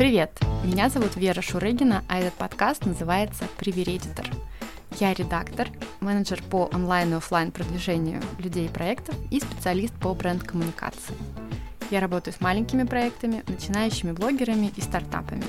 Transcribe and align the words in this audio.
Привет! 0.00 0.40
Меня 0.64 0.88
зовут 0.88 1.16
Вера 1.16 1.42
Шурыгина, 1.42 2.04
а 2.08 2.20
этот 2.20 2.32
подкаст 2.32 2.86
называется 2.86 3.44
«Привередитор». 3.58 4.24
Я 4.98 5.12
редактор, 5.12 5.68
менеджер 6.00 6.42
по 6.42 6.70
онлайн 6.72 7.12
и 7.12 7.16
офлайн 7.18 7.52
продвижению 7.52 8.22
людей 8.38 8.64
и 8.64 8.70
проектов 8.70 9.14
и 9.30 9.40
специалист 9.40 9.92
по 9.92 10.14
бренд-коммуникации. 10.14 11.14
Я 11.90 12.00
работаю 12.00 12.32
с 12.32 12.40
маленькими 12.40 12.84
проектами, 12.84 13.44
начинающими 13.46 14.12
блогерами 14.12 14.72
и 14.74 14.80
стартапами. 14.80 15.44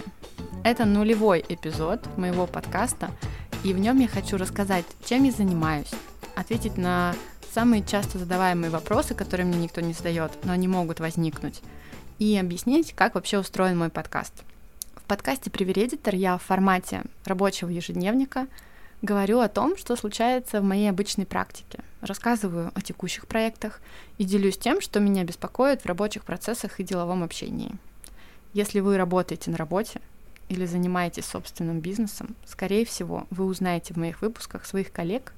Это 0.66 0.84
нулевой 0.84 1.46
эпизод 1.48 2.06
моего 2.18 2.46
подкаста, 2.46 3.10
и 3.64 3.74
в 3.74 3.80
нем 3.80 4.02
я 4.02 4.10
хочу 4.10 4.36
рассказать, 4.36 4.84
чем 5.06 5.24
я 5.24 5.32
занимаюсь, 5.32 5.92
ответить 6.36 6.78
на 6.78 7.16
самые 7.54 7.86
часто 7.86 8.18
задаваемые 8.18 8.70
вопросы, 8.70 9.16
которые 9.16 9.46
мне 9.46 9.60
никто 9.60 9.80
не 9.80 9.94
задает, 9.94 10.34
но 10.44 10.52
они 10.52 10.68
могут 10.68 11.00
возникнуть, 11.00 11.62
и 12.22 12.38
объяснить, 12.38 12.94
как 12.94 13.16
вообще 13.16 13.40
устроен 13.40 13.80
мой 13.80 13.90
подкаст. 13.90 14.44
В 14.94 15.02
подкасте 15.06 15.50
«Привередитор» 15.50 16.14
я 16.14 16.38
в 16.38 16.44
формате 16.44 17.02
рабочего 17.26 17.70
ежедневника 17.70 18.46
говорю 19.02 19.40
о 19.40 19.48
том, 19.48 19.76
что 19.76 19.96
случается 19.96 20.62
в 20.62 20.64
моей 20.64 20.88
обычной 20.88 21.26
практике, 21.26 21.80
рассказываю 22.00 22.72
о 22.76 22.82
текущих 22.82 23.26
проектах 23.26 23.82
и 24.20 24.24
делюсь 24.24 24.60
тем, 24.60 24.82
что 24.82 25.00
меня 25.00 25.24
беспокоит 25.24 25.82
в 25.82 25.88
рабочих 25.88 26.24
процессах 26.24 26.80
и 26.80 26.84
деловом 26.84 27.24
общении. 27.24 27.74
Если 28.54 28.82
вы 28.82 28.98
работаете 28.98 29.50
на 29.50 29.58
работе 29.58 30.00
или 30.48 30.68
занимаетесь 30.68 31.26
собственным 31.26 31.80
бизнесом, 31.80 32.36
скорее 32.46 32.86
всего, 32.86 33.26
вы 33.32 33.46
узнаете 33.46 33.96
в 33.96 33.98
моих 33.98 34.22
выпусках 34.22 34.68
своих 34.68 34.92
коллег, 34.92 35.34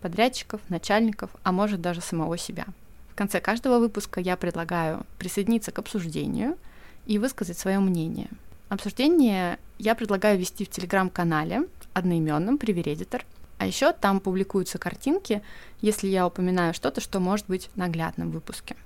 подрядчиков, 0.00 0.60
начальников, 0.68 1.30
а 1.42 1.50
может 1.50 1.80
даже 1.80 2.00
самого 2.00 2.38
себя– 2.38 2.66
конце 3.18 3.40
каждого 3.40 3.80
выпуска 3.80 4.20
я 4.20 4.36
предлагаю 4.36 5.04
присоединиться 5.18 5.72
к 5.72 5.78
обсуждению 5.80 6.56
и 7.04 7.18
высказать 7.18 7.58
свое 7.58 7.80
мнение. 7.80 8.28
Обсуждение 8.68 9.58
я 9.78 9.96
предлагаю 9.96 10.38
вести 10.38 10.64
в 10.64 10.70
телеграм-канале 10.70 11.62
одноименном 11.94 12.58
Привередитор. 12.58 13.24
А 13.58 13.66
еще 13.66 13.92
там 13.92 14.20
публикуются 14.20 14.78
картинки, 14.78 15.42
если 15.80 16.06
я 16.06 16.28
упоминаю 16.28 16.74
что-то, 16.74 17.00
что 17.00 17.18
может 17.18 17.46
быть 17.48 17.70
наглядным 17.74 18.30
в 18.30 18.34
выпуске. 18.34 18.76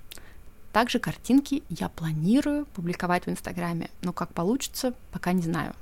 Также 0.73 0.99
картинки 0.99 1.63
я 1.69 1.91
планирую 1.91 2.65
публиковать 2.65 3.27
в 3.27 3.29
Инстаграме, 3.29 3.91
но 4.01 4.15
как 4.15 4.33
получится, 4.33 4.95
пока 5.11 5.33
не 5.33 5.43
знаю. 5.43 5.75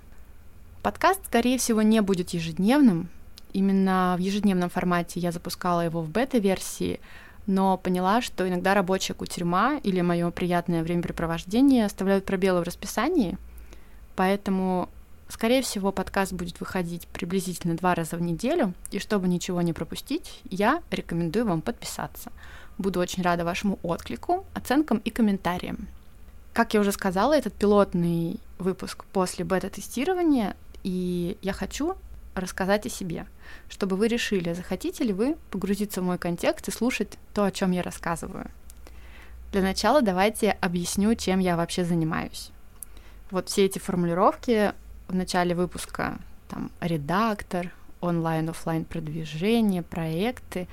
Подкаст, 0.83 1.25
скорее 1.27 1.57
всего, 1.57 1.83
не 1.83 2.03
будет 2.03 2.31
ежедневным. 2.31 3.11
Именно 3.53 4.17
в 4.19 4.21
ежедневном 4.21 4.71
формате 4.71 5.21
я 5.21 5.31
запускала 5.31 5.83
его 5.83 6.03
в 6.03 6.11
бета-версии, 6.11 6.99
но 7.47 7.77
поняла, 7.77 8.21
что 8.23 8.49
иногда 8.49 8.75
рабочая 8.75 9.15
кутерьма 9.15 9.79
или 9.83 10.01
мое 10.01 10.31
приятное 10.31 10.83
времяпрепровождение 10.83 11.87
оставляют 11.87 12.25
пробелы 12.25 12.61
в 12.61 12.65
расписании, 12.65 13.39
поэтому, 14.17 14.89
скорее 15.29 15.63
всего, 15.63 15.93
подкаст 15.93 16.33
будет 16.33 16.61
выходить 16.61 17.07
приблизительно 17.09 17.77
два 17.77 17.95
раза 17.95 18.17
в 18.17 18.23
неделю, 18.23 18.75
и 18.91 18.99
чтобы 18.99 19.29
ничего 19.29 19.63
не 19.63 19.73
пропустить, 19.73 20.41
я 20.51 20.83
рекомендую 20.91 21.47
вам 21.47 21.61
подписаться. 21.61 22.31
Буду 22.79 23.01
очень 23.01 23.23
рада 23.23 23.45
вашему 23.45 23.79
отклику, 23.83 24.47
оценкам 24.55 24.99
и 24.99 25.11
комментариям. 25.11 25.89
Как 26.53 26.75
я 26.75 26.81
уже 26.81 26.93
сказала, 26.93 27.37
этот 27.37 27.55
пилотный 27.55 28.41
выпуск 28.59 29.05
после 29.13 29.45
бета-тестирования, 29.45 30.57
и 30.83 31.37
я 31.43 31.53
хочу 31.53 31.97
рассказать 32.35 32.87
о 32.87 32.91
себе, 32.91 33.27
чтобы 33.69 33.97
вы 33.97 34.09
решили, 34.09 34.53
захотите 34.53 35.05
ли 35.05 35.13
вы 35.13 35.37
погрузиться 35.51 36.01
в 36.01 36.05
мой 36.05 36.19
контекст 36.19 36.69
и 36.69 36.73
слушать 36.73 37.19
то, 37.35 37.45
о 37.45 37.51
чем 37.51 37.71
я 37.73 37.83
рассказываю. 37.83 38.51
Для 39.53 39.63
начала 39.63 40.01
давайте 40.01 40.53
объясню, 40.61 41.15
чем 41.15 41.41
я 41.41 41.57
вообще 41.57 41.85
занимаюсь. 41.85 42.51
Вот 43.31 43.49
все 43.49 43.65
эти 43.65 43.79
формулировки 43.79 44.73
в 45.09 45.15
начале 45.15 45.55
выпуска, 45.55 46.19
там, 46.49 46.71
редактор, 46.81 47.73
онлайн-офлайн 48.01 48.85
продвижение, 48.85 49.83
проекты, 49.83 50.69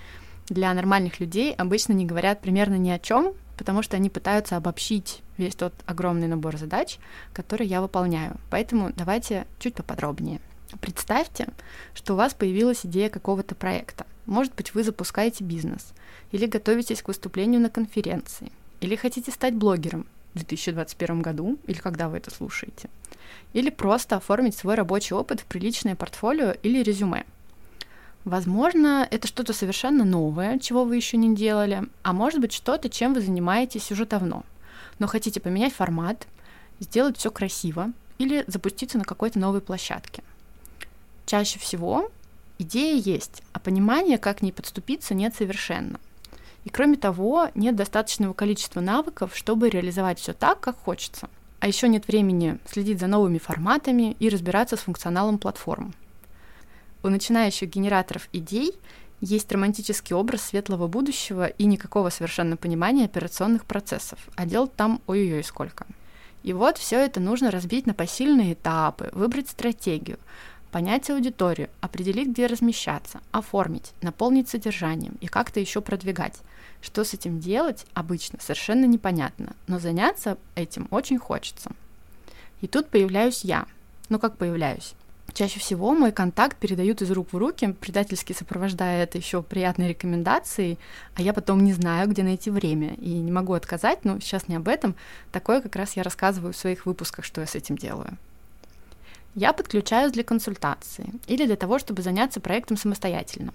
для 0.47 0.73
нормальных 0.73 1.19
людей 1.19 1.53
обычно 1.53 1.93
не 1.93 2.05
говорят 2.05 2.39
примерно 2.41 2.75
ни 2.75 2.89
о 2.89 2.99
чем, 2.99 3.33
потому 3.57 3.81
что 3.81 3.97
они 3.97 4.09
пытаются 4.09 4.55
обобщить 4.55 5.21
весь 5.37 5.55
тот 5.55 5.73
огромный 5.85 6.27
набор 6.27 6.57
задач, 6.57 6.99
который 7.33 7.67
я 7.67 7.81
выполняю. 7.81 8.37
Поэтому 8.49 8.91
давайте 8.95 9.45
чуть 9.59 9.75
поподробнее. 9.75 10.39
Представьте, 10.81 11.47
что 11.93 12.13
у 12.13 12.17
вас 12.17 12.33
появилась 12.33 12.85
идея 12.85 13.09
какого-то 13.09 13.55
проекта. 13.55 14.05
Может 14.25 14.53
быть, 14.55 14.73
вы 14.73 14.83
запускаете 14.83 15.43
бизнес, 15.43 15.93
или 16.31 16.45
готовитесь 16.45 17.01
к 17.01 17.07
выступлению 17.07 17.61
на 17.61 17.69
конференции, 17.69 18.51
или 18.81 18.97
хотите 18.97 19.31
стать 19.31 19.53
блогером 19.53 20.05
в 20.33 20.39
2021 20.39 21.21
году, 21.21 21.57
или 21.67 21.77
когда 21.77 22.09
вы 22.09 22.17
это 22.17 22.31
слушаете, 22.31 22.89
или 23.53 23.69
просто 23.69 24.17
оформить 24.17 24.57
свой 24.57 24.75
рабочий 24.75 25.13
опыт 25.13 25.39
в 25.39 25.45
приличное 25.45 25.95
портфолио 25.95 26.51
или 26.63 26.83
резюме. 26.83 27.25
Возможно, 28.25 29.07
это 29.09 29.25
что-то 29.25 29.53
совершенно 29.53 30.03
новое, 30.03 30.59
чего 30.59 30.83
вы 30.83 30.97
еще 30.97 31.15
не 31.15 31.33
делали, 31.33 31.83
а 32.03 32.11
может 32.11 32.41
быть 32.41 32.51
что-то, 32.51 32.89
чем 32.89 33.13
вы 33.13 33.21
занимаетесь 33.21 33.89
уже 33.89 34.05
давно, 34.05 34.43
но 34.99 35.07
хотите 35.07 35.39
поменять 35.39 35.73
формат, 35.73 36.27
сделать 36.81 37.17
все 37.17 37.31
красиво 37.31 37.93
или 38.17 38.43
запуститься 38.47 38.97
на 38.97 39.05
какой-то 39.05 39.39
новой 39.39 39.61
площадке– 39.61 40.23
Чаще 41.27 41.59
всего 41.59 42.09
идея 42.57 42.95
есть, 42.95 43.43
а 43.51 43.59
понимания, 43.59 44.17
как 44.17 44.37
к 44.37 44.41
ней 44.41 44.53
подступиться, 44.53 45.13
нет 45.13 45.35
совершенно. 45.35 45.99
И 46.63 46.69
кроме 46.69 46.95
того, 46.95 47.49
нет 47.53 47.75
достаточного 47.75 48.31
количества 48.31 48.79
навыков, 48.79 49.35
чтобы 49.35 49.69
реализовать 49.69 50.19
все 50.19 50.31
так, 50.31 50.61
как 50.61 50.77
хочется. 50.77 51.29
А 51.59 51.67
еще 51.67 51.89
нет 51.89 52.07
времени 52.07 52.59
следить 52.65 53.01
за 53.01 53.07
новыми 53.07 53.39
форматами 53.39 54.15
и 54.19 54.29
разбираться 54.29 54.77
с 54.77 54.81
функционалом 54.81 55.37
платформ. 55.37 55.93
У 57.03 57.09
начинающих 57.09 57.69
генераторов 57.69 58.29
идей 58.31 58.71
есть 59.19 59.51
романтический 59.51 60.15
образ 60.15 60.43
светлого 60.43 60.87
будущего 60.87 61.47
и 61.47 61.65
никакого 61.65 62.09
совершенно 62.09 62.55
понимания 62.55 63.03
операционных 63.03 63.65
процессов, 63.65 64.19
а 64.35 64.45
дел 64.45 64.67
там 64.67 65.01
ой-ой-ой 65.07 65.43
сколько. 65.43 65.85
И 66.43 66.53
вот 66.53 66.77
все 66.77 66.99
это 66.99 67.19
нужно 67.19 67.51
разбить 67.51 67.85
на 67.85 67.93
посильные 67.93 68.53
этапы, 68.53 69.09
выбрать 69.11 69.49
стратегию, 69.49 70.19
понять 70.77 71.09
аудиторию, 71.09 71.69
определить, 71.81 72.27
где 72.27 72.45
размещаться, 72.45 73.19
оформить, 73.31 73.93
наполнить 74.03 74.47
содержанием 74.47 75.17
и 75.21 75.25
как-то 75.25 75.59
еще 75.59 75.81
продвигать. 75.81 76.35
Что 76.83 77.03
с 77.03 77.15
этим 77.15 77.39
делать, 77.39 77.87
обычно 77.95 78.37
совершенно 78.39 78.85
непонятно, 78.85 79.55
но 79.65 79.79
заняться 79.79 80.37
этим 80.53 80.87
очень 80.91 81.17
хочется. 81.17 81.71
И 82.61 82.67
тут 82.67 82.89
появляюсь 82.89 83.43
я. 83.43 83.65
Ну 84.09 84.19
как 84.19 84.37
появляюсь? 84.37 84.93
Чаще 85.33 85.59
всего 85.59 85.95
мой 85.95 86.11
контакт 86.11 86.57
передают 86.57 87.01
из 87.01 87.09
рук 87.09 87.33
в 87.33 87.37
руки, 87.37 87.73
предательски 87.81 88.33
сопровождая 88.33 89.01
это 89.01 89.17
еще 89.17 89.41
приятной 89.41 89.89
рекомендацией, 89.89 90.77
а 91.15 91.23
я 91.23 91.33
потом 91.33 91.63
не 91.63 91.73
знаю, 91.73 92.07
где 92.07 92.21
найти 92.21 92.51
время, 92.51 92.93
и 92.99 93.17
не 93.17 93.31
могу 93.31 93.53
отказать, 93.53 94.05
но 94.05 94.19
сейчас 94.19 94.47
не 94.47 94.57
об 94.57 94.67
этом. 94.67 94.93
Такое 95.31 95.59
как 95.59 95.75
раз 95.75 95.95
я 95.95 96.03
рассказываю 96.03 96.53
в 96.53 96.57
своих 96.57 96.85
выпусках, 96.85 97.25
что 97.25 97.41
я 97.41 97.47
с 97.47 97.55
этим 97.55 97.79
делаю 97.79 98.15
я 99.37 99.53
подключаюсь 99.53 100.11
для 100.11 100.23
консультации 100.23 101.13
или 101.27 101.45
для 101.45 101.55
того, 101.55 101.77
чтобы 101.77 102.01
заняться 102.01 102.39
проектом 102.39 102.75
самостоятельно. 102.75 103.53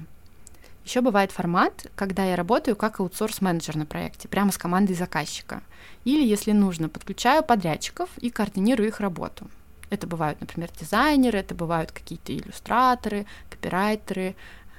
Еще 0.84 1.00
бывает 1.00 1.32
формат, 1.32 1.88
когда 1.96 2.24
я 2.24 2.36
работаю 2.36 2.76
как 2.76 3.00
аутсорс-менеджер 3.00 3.76
на 3.76 3.84
проекте, 3.84 4.28
прямо 4.28 4.52
с 4.52 4.58
командой 4.58 4.94
заказчика. 4.94 5.60
Или, 6.04 6.24
если 6.24 6.52
нужно, 6.52 6.88
подключаю 6.88 7.42
подрядчиков 7.42 8.08
и 8.18 8.30
координирую 8.30 8.88
их 8.88 9.00
работу. 9.00 9.50
Это 9.90 10.06
бывают, 10.06 10.40
например, 10.40 10.70
дизайнеры, 10.80 11.38
это 11.38 11.56
бывают 11.56 11.90
какие-то 11.90 12.32
иллюстраторы, 12.32 13.26
копирайтеры, 13.50 14.36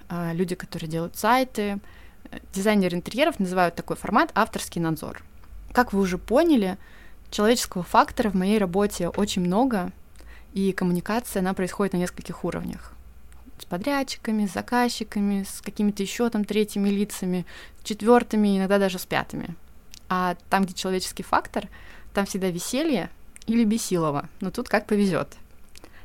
э, 0.08 0.34
люди, 0.34 0.56
которые 0.56 0.90
делают 0.90 1.18
сайты. 1.18 1.80
Дизайнеры 2.54 2.96
интерьеров 2.96 3.42
называют 3.42 3.76
такой 3.76 3.98
формат 3.98 4.32
авторский 4.36 4.80
надзор. 4.80 5.22
Как 5.74 5.92
вы 5.92 6.00
уже 6.00 6.18
поняли, 6.18 6.78
человеческого 7.30 7.84
фактора 7.84 8.30
в 8.30 8.36
моей 8.36 8.58
работе 8.58 9.10
очень 9.10 9.42
много, 9.42 9.92
и 10.54 10.72
коммуникация, 10.72 11.42
она 11.42 11.54
происходит 11.54 11.94
на 11.94 11.98
нескольких 11.98 12.44
уровнях. 12.46 12.94
С 13.60 13.66
подрядчиками, 13.66 14.46
с 14.46 14.54
заказчиками, 14.54 15.44
с 15.44 15.62
какими-то 15.62 16.04
еще 16.04 16.30
там 16.30 16.46
третьими 16.46 16.90
лицами, 16.90 17.46
четвертыми, 17.84 18.58
иногда 18.58 18.80
даже 18.80 19.00
с 19.00 19.06
пятыми. 19.06 19.56
А 20.10 20.36
там, 20.50 20.64
где 20.64 20.74
человеческий 20.74 21.24
фактор, 21.24 21.68
там 22.14 22.26
всегда 22.26 22.50
веселье 22.50 23.10
или 23.48 23.64
бесилово. 23.64 24.30
Но 24.42 24.52
тут 24.52 24.70
как 24.70 24.86
повезет. 24.86 25.30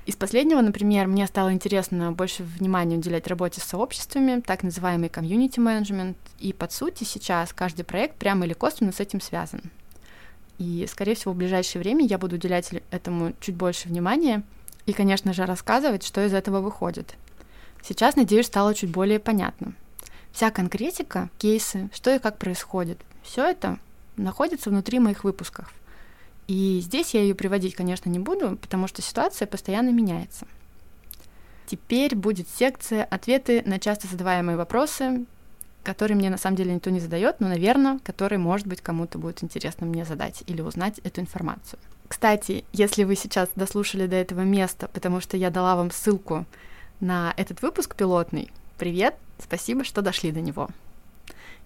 Из 0.06 0.16
последнего, 0.16 0.62
например, 0.62 1.06
мне 1.06 1.26
стало 1.26 1.52
интересно 1.52 2.12
больше 2.12 2.42
внимания 2.42 2.96
уделять 2.96 3.26
работе 3.26 3.60
с 3.60 3.64
сообществами, 3.64 4.40
так 4.40 4.62
называемый 4.62 5.10
комьюнити 5.10 5.60
менеджмент, 5.60 6.16
и 6.38 6.54
под 6.54 6.72
сути 6.72 7.04
сейчас 7.04 7.52
каждый 7.52 7.82
проект 7.82 8.16
прямо 8.16 8.46
или 8.46 8.54
косвенно 8.54 8.92
с 8.92 9.00
этим 9.00 9.20
связан. 9.20 9.60
И, 10.58 10.86
скорее 10.90 11.14
всего, 11.14 11.32
в 11.32 11.36
ближайшее 11.36 11.80
время 11.80 12.04
я 12.04 12.18
буду 12.18 12.36
уделять 12.36 12.70
этому 12.90 13.32
чуть 13.40 13.54
больше 13.54 13.88
внимания 13.88 14.42
и, 14.86 14.92
конечно 14.92 15.32
же, 15.32 15.46
рассказывать, 15.46 16.04
что 16.04 16.24
из 16.24 16.34
этого 16.34 16.60
выходит. 16.60 17.14
Сейчас, 17.82 18.16
надеюсь, 18.16 18.46
стало 18.46 18.74
чуть 18.74 18.90
более 18.90 19.20
понятно. 19.20 19.74
Вся 20.32 20.50
конкретика, 20.50 21.30
кейсы, 21.38 21.88
что 21.92 22.14
и 22.14 22.18
как 22.18 22.38
происходит, 22.38 22.98
все 23.22 23.44
это 23.44 23.78
находится 24.16 24.70
внутри 24.70 24.98
моих 24.98 25.24
выпусков. 25.24 25.72
И 26.48 26.80
здесь 26.82 27.14
я 27.14 27.22
ее 27.22 27.34
приводить, 27.34 27.74
конечно, 27.74 28.08
не 28.08 28.18
буду, 28.18 28.56
потому 28.56 28.88
что 28.88 29.02
ситуация 29.02 29.46
постоянно 29.46 29.90
меняется. 29.90 30.46
Теперь 31.66 32.16
будет 32.16 32.48
секция 32.48 33.04
«Ответы 33.04 33.62
на 33.66 33.78
часто 33.78 34.08
задаваемые 34.08 34.56
вопросы», 34.56 35.26
которые 35.88 36.18
мне 36.18 36.28
на 36.28 36.36
самом 36.36 36.54
деле 36.54 36.74
никто 36.74 36.90
не 36.90 37.00
задает, 37.00 37.40
но, 37.40 37.48
наверное, 37.48 37.98
которые, 38.00 38.38
может 38.38 38.66
быть, 38.66 38.82
кому-то 38.82 39.16
будет 39.16 39.42
интересно 39.42 39.86
мне 39.86 40.04
задать 40.04 40.42
или 40.46 40.60
узнать 40.60 40.98
эту 40.98 41.22
информацию. 41.22 41.78
Кстати, 42.06 42.66
если 42.74 43.04
вы 43.04 43.16
сейчас 43.16 43.48
дослушали 43.56 44.06
до 44.06 44.16
этого 44.16 44.42
места, 44.42 44.90
потому 44.92 45.22
что 45.22 45.38
я 45.38 45.48
дала 45.48 45.76
вам 45.76 45.90
ссылку 45.90 46.44
на 47.00 47.32
этот 47.38 47.62
выпуск 47.62 47.96
пилотный, 47.96 48.52
привет, 48.76 49.14
спасибо, 49.42 49.82
что 49.82 50.02
дошли 50.02 50.30
до 50.30 50.42
него. 50.42 50.68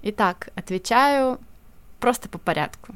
Итак, 0.02 0.50
отвечаю 0.54 1.40
просто 1.98 2.28
по 2.28 2.38
порядку. 2.38 2.94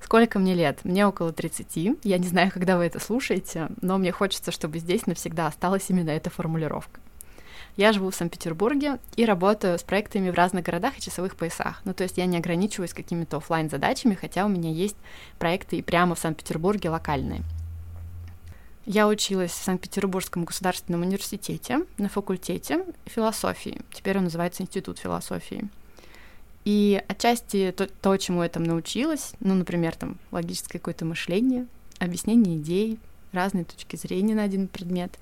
Сколько 0.00 0.38
мне 0.38 0.54
лет? 0.54 0.78
Мне 0.84 1.06
около 1.06 1.34
30. 1.34 1.98
Я 2.02 2.16
не 2.16 2.28
знаю, 2.28 2.50
когда 2.50 2.78
вы 2.78 2.84
это 2.84 2.98
слушаете, 2.98 3.68
но 3.82 3.98
мне 3.98 4.10
хочется, 4.10 4.52
чтобы 4.52 4.78
здесь 4.78 5.06
навсегда 5.06 5.48
осталась 5.48 5.90
именно 5.90 6.08
эта 6.08 6.30
формулировка. 6.30 6.98
Я 7.76 7.92
живу 7.92 8.10
в 8.10 8.14
Санкт-Петербурге 8.14 8.98
и 9.16 9.26
работаю 9.26 9.78
с 9.78 9.82
проектами 9.82 10.30
в 10.30 10.34
разных 10.34 10.64
городах 10.64 10.96
и 10.96 11.00
часовых 11.02 11.36
поясах. 11.36 11.82
Ну, 11.84 11.92
то 11.92 12.04
есть 12.04 12.16
я 12.16 12.24
не 12.24 12.38
ограничиваюсь 12.38 12.94
какими-то 12.94 13.36
офлайн 13.36 13.68
задачами 13.68 14.14
хотя 14.14 14.46
у 14.46 14.48
меня 14.48 14.70
есть 14.70 14.96
проекты 15.38 15.76
и 15.76 15.82
прямо 15.82 16.14
в 16.14 16.18
Санкт-Петербурге 16.18 16.88
локальные. 16.88 17.42
Я 18.86 19.08
училась 19.08 19.50
в 19.50 19.62
Санкт-Петербургском 19.62 20.44
государственном 20.44 21.02
университете 21.02 21.80
на 21.98 22.08
факультете 22.08 22.84
философии. 23.04 23.80
Теперь 23.92 24.16
он 24.16 24.24
называется 24.24 24.62
Институт 24.62 24.98
философии. 24.98 25.68
И 26.64 27.02
отчасти 27.08 27.74
то, 27.76 27.88
то, 27.88 28.16
чему 28.16 28.42
я 28.42 28.48
там 28.48 28.62
научилась, 28.62 29.32
ну, 29.40 29.54
например, 29.54 29.94
там 29.96 30.18
логическое 30.30 30.78
какое-то 30.78 31.04
мышление, 31.04 31.66
объяснение 31.98 32.58
идей, 32.58 32.98
разные 33.32 33.64
точки 33.64 33.96
зрения 33.96 34.34
на 34.34 34.44
один 34.44 34.66
предмет, 34.68 35.18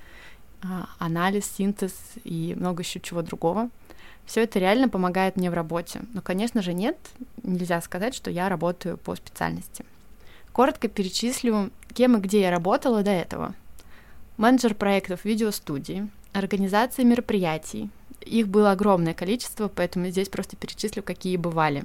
анализ, 0.99 1.47
синтез 1.47 1.95
и 2.25 2.55
много 2.57 2.83
еще 2.83 3.01
чего 3.01 3.23
другого. 3.23 3.71
Все 4.27 4.43
это 4.43 4.59
реально 4.59 4.89
помогает 4.89 5.37
мне 5.37 5.51
в 5.51 5.55
работе. 5.55 6.01
Но, 6.13 6.23
конечно 6.23 6.63
же, 6.63 6.73
нет, 6.73 6.97
нельзя 7.43 7.81
сказать, 7.81 8.15
что 8.15 8.31
я 8.31 8.49
работаю 8.49 8.97
по 8.97 9.15
специальности. 9.15 9.85
Коротко 10.53 10.89
перечислю, 10.89 11.71
кем 11.93 12.17
и 12.17 12.21
где 12.21 12.43
я 12.43 12.51
работала 12.51 13.03
до 13.03 13.11
этого. 13.11 13.55
Менеджер 14.37 14.75
проектов 14.75 15.25
видеостудии, 15.25 16.09
организация 16.33 17.05
мероприятий, 17.05 17.91
их 18.21 18.49
было 18.49 18.73
огромное 18.73 19.15
количество, 19.15 19.69
поэтому 19.69 20.09
здесь 20.09 20.29
просто 20.29 20.57
перечислю, 20.57 21.03
какие 21.03 21.37
бывали. 21.37 21.85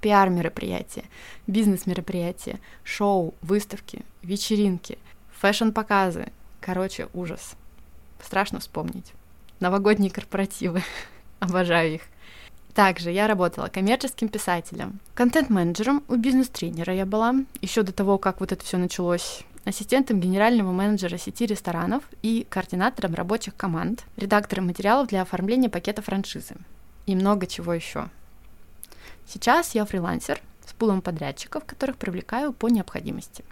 Пиар-мероприятия, 0.00 1.04
бизнес-мероприятия, 1.46 2.58
шоу, 2.84 3.34
выставки, 3.42 4.02
вечеринки, 4.22 4.98
фэшн-показы. 5.32 6.28
Короче, 6.60 7.08
ужас. 7.12 7.54
Страшно 8.24 8.60
вспомнить. 8.60 9.12
Новогодние 9.60 10.10
корпоративы. 10.10 10.82
Обожаю 11.40 11.94
их. 11.94 12.02
Также 12.74 13.10
я 13.10 13.26
работала 13.26 13.66
коммерческим 13.66 14.28
писателем, 14.28 15.00
контент-менеджером 15.14 16.04
у 16.08 16.14
бизнес-тренера 16.14 16.94
я 16.94 17.04
была, 17.04 17.34
еще 17.60 17.82
до 17.82 17.92
того, 17.92 18.16
как 18.16 18.38
вот 18.38 18.52
это 18.52 18.64
все 18.64 18.76
началось 18.76 19.42
ассистентом 19.64 20.20
генерального 20.20 20.70
менеджера 20.70 21.18
сети 21.18 21.46
ресторанов 21.46 22.04
и 22.22 22.46
координатором 22.48 23.14
рабочих 23.14 23.56
команд, 23.56 24.04
редактором 24.16 24.66
материалов 24.66 25.08
для 25.08 25.22
оформления 25.22 25.68
пакета 25.68 26.00
франшизы 26.00 26.54
и 27.06 27.16
много 27.16 27.46
чего 27.46 27.74
еще. 27.74 28.08
Сейчас 29.26 29.74
я 29.74 29.84
фрилансер 29.84 30.40
с 30.64 30.72
пулом 30.72 31.02
подрядчиков, 31.02 31.64
которых 31.64 31.96
привлекаю 31.96 32.52
по 32.52 32.68
необходимости. 32.68 33.44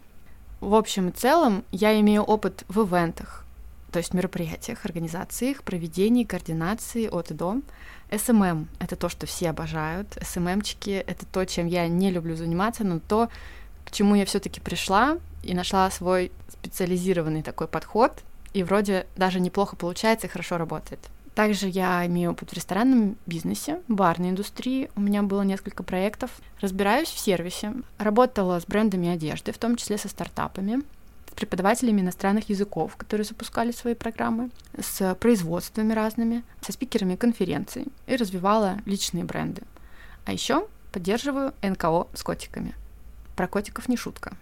В 0.60 0.74
общем 0.74 1.08
и 1.08 1.12
целом, 1.12 1.64
я 1.70 1.98
имею 2.00 2.22
опыт 2.22 2.64
в 2.68 2.84
ивентах, 2.84 3.44
то 3.90 3.98
есть 3.98 4.14
мероприятиях, 4.14 4.84
организациях, 4.84 5.62
проведении, 5.62 6.24
координации 6.24 7.08
от 7.08 7.30
и 7.30 7.34
до. 7.34 7.60
СММ— 8.10 8.68
это 8.78 8.96
то, 8.96 9.08
что 9.08 9.26
все 9.26 9.50
обожают. 9.50 10.18
СММчики— 10.22 10.90
это 11.06 11.26
то, 11.26 11.44
чем 11.44 11.66
я 11.66 11.88
не 11.88 12.10
люблю 12.10 12.36
заниматься, 12.36 12.84
но 12.84 13.00
то, 13.00 13.28
к 13.84 13.90
чему 13.90 14.14
я 14.14 14.24
все-таки 14.26 14.60
пришла 14.60 15.18
и 15.42 15.54
нашла 15.54 15.90
свой 15.90 16.32
специализированный 16.48 17.42
такой 17.42 17.68
подход, 17.68 18.22
и 18.52 18.62
вроде 18.62 19.06
даже 19.16 19.40
неплохо 19.40 19.76
получается 19.76 20.26
и 20.26 20.30
хорошо 20.30 20.58
работает. 20.58 21.00
Также 21.34 21.68
я 21.68 22.04
имею 22.06 22.32
опыт 22.32 22.50
в 22.50 22.52
ресторанном 22.52 23.16
бизнесе, 23.26 23.80
барной 23.86 24.30
индустрии. 24.30 24.90
У 24.96 25.00
меня 25.00 25.22
было 25.22 25.42
несколько 25.42 25.84
проектов. 25.84 26.32
Разбираюсь 26.60 27.08
в 27.08 27.18
сервисе. 27.18 27.74
Работала 27.96 28.58
с 28.58 28.66
брендами 28.66 29.08
одежды, 29.08 29.52
в 29.52 29.58
том 29.58 29.76
числе 29.76 29.98
со 29.98 30.08
стартапами, 30.08 30.82
преподавателями 31.38 32.00
иностранных 32.00 32.48
языков, 32.48 32.96
которые 32.96 33.24
запускали 33.24 33.70
свои 33.70 33.94
программы, 33.94 34.50
с 34.78 35.14
производствами 35.14 35.92
разными, 35.92 36.42
со 36.60 36.72
спикерами 36.72 37.16
конференций 37.16 37.86
и 38.06 38.16
развивала 38.16 38.78
личные 38.86 39.24
бренды. 39.24 39.62
А 40.24 40.32
еще 40.32 40.66
поддерживаю 40.92 41.54
НКО 41.62 42.08
с 42.14 42.22
котиками– 42.22 42.74
про 43.38 43.46
котиков 43.46 43.88
не 43.88 43.96
шутка. 43.96 44.32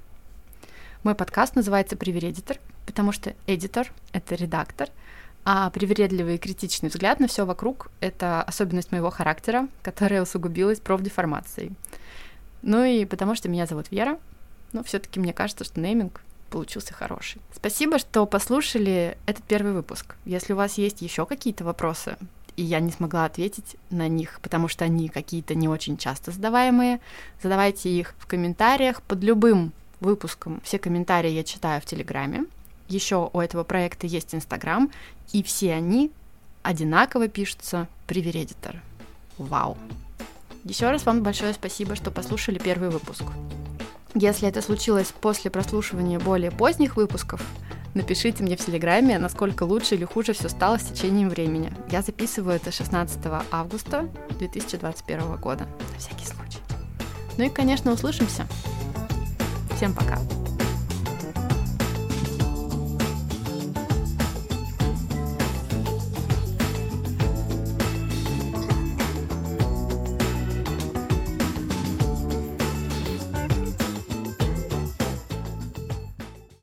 Мой 1.02 1.14
подкаст 1.14 1.54
называется 1.54 1.98
«Привередитор», 1.98 2.56
потому 2.86 3.12
что 3.12 3.34
эдитор— 3.46 3.92
это 4.14 4.34
редактор, 4.36 4.88
а 5.44 5.68
привередливый 5.68 6.36
и 6.36 6.38
критичный 6.38 6.88
взгляд 6.88 7.20
на 7.20 7.28
все 7.28 7.44
вокруг— 7.44 7.90
это 8.00 8.42
особенность 8.42 8.92
моего 8.92 9.10
характера, 9.10 9.68
которая 9.82 10.22
усугубилась 10.22 10.80
профдеформацией. 10.80 11.72
Ну 12.62 12.84
и 12.84 13.04
потому 13.04 13.34
что 13.34 13.50
меня 13.50 13.66
зовут 13.66 13.90
Вера, 13.90 14.18
но 14.72 14.82
все 14.82 14.98
таки 14.98 15.20
мне 15.20 15.34
кажется, 15.34 15.64
что 15.64 15.78
нейминг 15.78 16.22
получился 16.46 16.94
хороший. 16.94 17.40
Спасибо, 17.54 17.98
что 17.98 18.26
послушали 18.26 19.16
этот 19.26 19.44
первый 19.44 19.72
выпуск. 19.72 20.16
Если 20.24 20.52
у 20.52 20.56
вас 20.56 20.78
есть 20.78 21.02
еще 21.02 21.26
какие-то 21.26 21.64
вопросы, 21.64 22.16
и 22.56 22.62
я 22.62 22.80
не 22.80 22.90
смогла 22.90 23.26
ответить 23.26 23.76
на 23.90 24.08
них, 24.08 24.40
потому 24.42 24.68
что 24.68 24.84
они 24.84 25.08
какие-то 25.08 25.54
не 25.54 25.68
очень 25.68 25.96
часто 25.96 26.30
задаваемые. 26.30 27.00
Задавайте 27.42 27.90
их 27.90 28.14
в 28.18 28.26
комментариях 28.26 29.02
под 29.02 29.22
любым 29.22 29.72
выпуском. 30.00 30.60
Все 30.64 30.78
комментарии 30.78 31.30
я 31.30 31.44
читаю 31.44 31.80
в 31.80 31.84
Телеграме. 31.84 32.46
Еще 32.88 33.30
у 33.32 33.40
этого 33.40 33.64
проекта 33.64 34.06
есть 34.06 34.34
Инстаграм, 34.34 34.90
и 35.32 35.42
все 35.42 35.74
они 35.74 36.12
одинаково 36.62 37.28
пишутся 37.28 37.88
«Привередитор». 38.06 38.76
Вау! 39.38 39.76
Еще 40.64 40.90
раз 40.90 41.04
вам 41.04 41.22
большое 41.22 41.52
спасибо, 41.52 41.94
что 41.94 42.10
послушали 42.10 42.58
первый 42.58 42.90
выпуск. 42.90 43.24
Если 44.18 44.48
это 44.48 44.62
случилось 44.62 45.12
после 45.20 45.50
прослушивания 45.50 46.18
более 46.18 46.50
поздних 46.50 46.96
выпусков, 46.96 47.42
Напишите 47.92 48.42
мне 48.42 48.58
в 48.58 48.60
Телеграме, 48.60 49.18
насколько 49.18 49.62
лучше 49.62 49.94
или 49.94 50.04
хуже 50.04 50.34
все 50.34 50.50
стало 50.50 50.76
с 50.76 50.82
течением 50.82 51.30
времени. 51.30 51.72
Я 51.90 52.02
записываю 52.02 52.56
это 52.56 52.70
16 52.70 53.18
августа 53.50 54.10
2021 54.38 55.36
года, 55.36 55.64
на 55.64 55.98
всякий 55.98 56.26
случай. 56.26 56.58
Ну 57.38 57.44
и, 57.44 57.48
конечно, 57.48 57.90
услышимся. 57.90 58.46
Всем 59.76 59.94
пока. 59.94 60.18